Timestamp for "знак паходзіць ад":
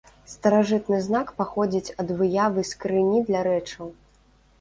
1.07-2.13